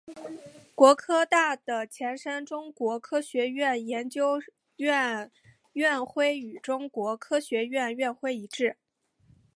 [0.73, 5.31] 国科大的前身中国科学院研究生院
[5.73, 8.77] 院徽与中国科学院院徽一致。